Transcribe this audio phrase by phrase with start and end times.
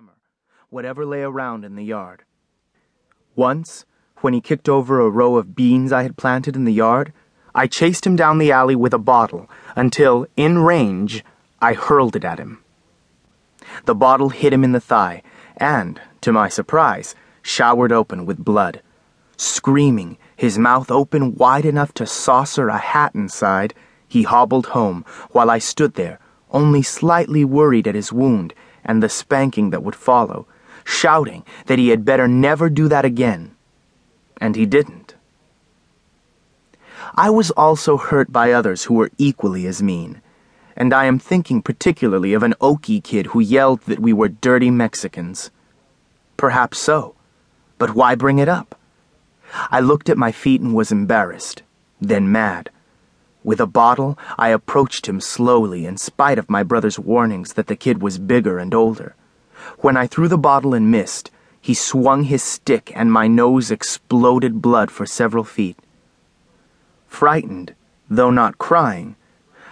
[0.00, 0.16] hammer,
[0.70, 2.22] whatever lay around in the yard.
[3.36, 3.84] Once,
[4.22, 7.12] when he kicked over a row of beans I had planted in the yard,
[7.54, 11.22] I chased him down the alley with a bottle until, in range,
[11.60, 12.64] I hurled it at him.
[13.84, 15.22] The bottle hit him in the thigh
[15.58, 18.80] and, to my surprise, showered open with blood.
[19.36, 23.74] Screaming, his mouth open wide enough to saucer a hat inside,
[24.08, 26.20] he hobbled home while I stood there,
[26.50, 28.54] only slightly worried at his wound
[28.84, 30.46] and the spanking that would follow,
[30.84, 33.54] shouting that he had better never do that again.
[34.40, 35.14] And he didn't.
[37.14, 40.22] I was also hurt by others who were equally as mean,
[40.76, 44.70] and I am thinking particularly of an Okie kid who yelled that we were dirty
[44.70, 45.50] Mexicans.
[46.36, 47.14] Perhaps so,
[47.78, 48.78] but why bring it up?
[49.70, 51.62] I looked at my feet and was embarrassed,
[52.00, 52.70] then mad.
[53.42, 57.76] With a bottle, I approached him slowly in spite of my brother's warnings that the
[57.76, 59.14] kid was bigger and older.
[59.78, 61.30] When I threw the bottle and missed,
[61.60, 65.78] he swung his stick and my nose exploded blood for several feet.
[67.06, 67.74] Frightened,
[68.08, 69.16] though not crying,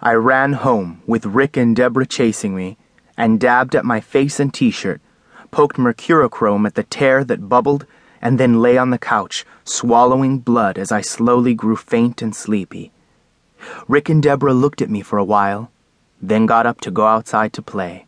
[0.00, 2.76] I ran home with Rick and Debra chasing me
[3.16, 5.00] and dabbed at my face and t shirt,
[5.52, 7.86] poked mercurochrome at the tear that bubbled,
[8.20, 12.90] and then lay on the couch, swallowing blood as I slowly grew faint and sleepy.
[13.88, 15.70] Rick and Debra looked at me for a while,
[16.20, 18.06] then got up to go outside to play.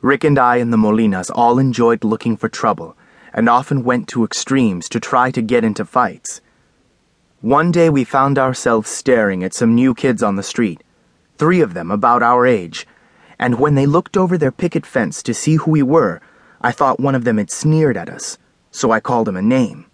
[0.00, 2.96] Rick and I and the Molinas all enjoyed looking for trouble
[3.32, 6.40] and often went to extremes to try to get into fights.
[7.40, 10.82] One day we found ourselves staring at some new kids on the street,
[11.36, 12.86] three of them about our age,
[13.38, 16.20] and when they looked over their picket fence to see who we were,
[16.60, 18.38] I thought one of them had sneered at us,
[18.70, 19.86] so I called him a name.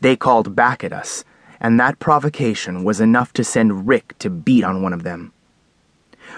[0.00, 1.24] They called back at us,
[1.64, 5.32] and that provocation was enough to send Rick to beat on one of them.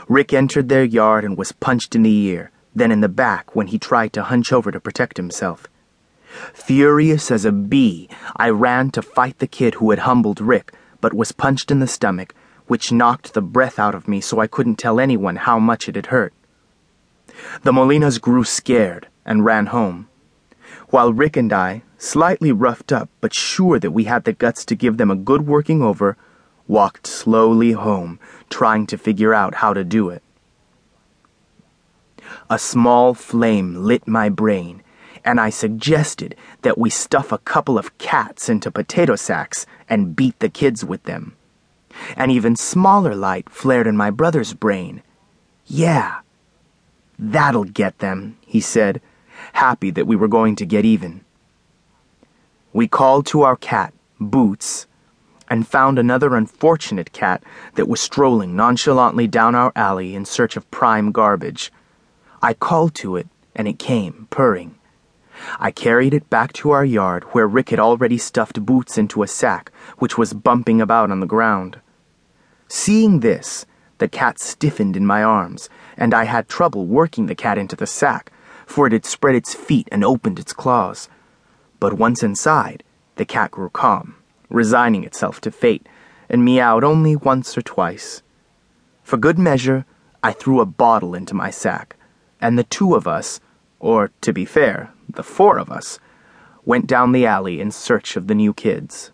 [0.09, 3.67] Rick entered their yard and was punched in the ear, then in the back when
[3.67, 5.67] he tried to hunch over to protect himself.
[6.55, 11.13] Furious as a bee, I ran to fight the kid who had humbled Rick, but
[11.13, 12.33] was punched in the stomach,
[12.69, 15.97] which knocked the breath out of me so I couldn't tell anyone how much it
[15.97, 16.35] had hurt.
[17.65, 20.07] The Molinas grew scared and ran home,
[20.91, 24.75] while Rick and I, slightly roughed up but sure that we had the guts to
[24.75, 26.17] give them a good working over,
[26.69, 28.19] walked slowly home,
[28.51, 30.23] trying to figure out how to do it.
[32.51, 34.83] A small flame lit my brain
[35.27, 40.39] and I suggested that we stuff a couple of cats into potato sacks and beat
[40.39, 41.37] the kids with them.
[42.17, 45.03] An even smaller light flared in my brother's brain.
[45.67, 46.21] Yeah,
[47.19, 49.03] that'll get them, he said,
[49.55, 51.25] happy that we were going to get even.
[52.73, 54.87] We called to our cat, Boots,
[55.49, 57.43] and found another unfortunate cat
[57.75, 61.73] that was strolling nonchalantly down our alley in search of prime garbage.
[62.43, 64.75] I called to it, and it came, purring.
[65.59, 69.29] I carried it back to our yard where Rick had already stuffed Boots into a
[69.29, 71.79] sack, which was bumping about on the ground.
[72.69, 73.67] Seeing this,
[73.99, 77.87] the cat stiffened in my arms, and I had trouble working the cat into the
[77.87, 78.33] sack,
[78.67, 81.09] for it had spread its feet and opened its claws.
[81.81, 82.83] But once inside,
[83.15, 84.17] the cat grew calm,
[84.51, 85.89] resigning itself to fate,
[86.29, 88.23] and meowed only once or twice.
[89.03, 89.87] For good measure,
[90.23, 91.97] I threw a bottle into my sack,
[92.41, 93.41] and the two of us,
[93.79, 95.99] or to be fair, the four of us,
[96.65, 99.13] went down the alley in search of the new kids.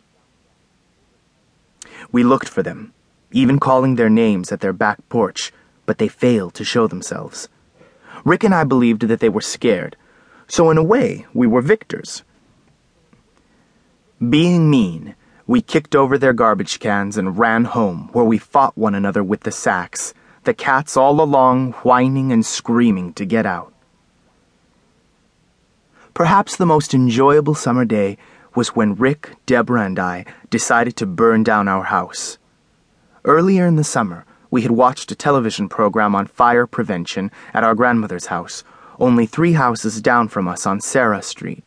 [2.10, 2.94] We looked for them,
[3.30, 5.52] even calling their names at their back porch,
[5.84, 7.48] but they failed to show themselves.
[8.24, 9.96] Rick and I believed that they were scared,
[10.46, 12.22] so in a way, we were victors.
[14.20, 15.16] Being mean,
[15.46, 19.40] we kicked over their garbage cans and ran home, where we fought one another with
[19.40, 23.72] the sacks, the cats all along whining and screaming to get out.
[26.14, 28.18] Perhaps the most enjoyable summer day
[28.54, 32.38] was when Rick, Debra, and I decided to burn down our house.
[33.24, 37.74] Earlier in the summer, we had watched a television program on fire prevention at our
[37.74, 38.62] grandmother's house,
[39.00, 41.64] only three houses down from us on Sarah Street.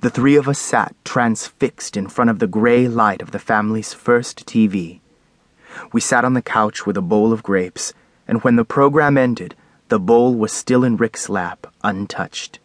[0.00, 3.94] The three of us sat transfixed in front of the gray light of the family's
[3.94, 5.00] first TV.
[5.90, 7.94] We sat on the couch with a bowl of grapes,
[8.28, 9.54] and when the program ended,
[9.88, 12.58] the bowl was still in Rick's lap, untouched.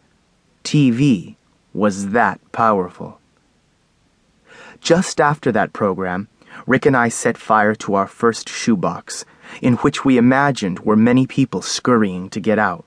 [0.64, 1.36] TV
[1.72, 3.18] was that powerful.
[4.82, 6.28] Just after that program,
[6.66, 9.24] Rick and I set fire to our first shoebox,
[9.60, 12.84] in which we imagined were many people scurrying to get out.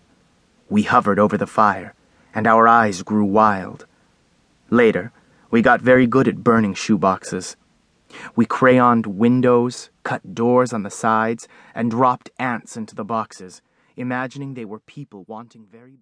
[0.70, 1.94] We hovered over the fire,
[2.34, 3.86] and our eyes grew wild.
[4.70, 5.12] Later,
[5.50, 7.56] we got very good at burning shoeboxes.
[8.36, 13.62] We crayoned windows, cut doors on the sides, and dropped ants into the boxes,
[13.96, 15.96] imagining they were people wanting very